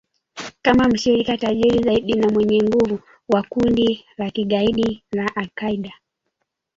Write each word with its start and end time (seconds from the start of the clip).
kama 0.61 0.87
mshirika 0.87 1.37
tajiri 1.37 1.83
zaidi 1.83 2.13
na 2.13 2.29
mwenye 2.29 2.63
nguvu 2.63 2.99
wa 3.29 3.43
kundi 3.43 4.05
la 4.17 4.29
kigaidi 4.31 5.03
la 5.11 5.35
al 5.35 5.49
Qaida 5.55 5.91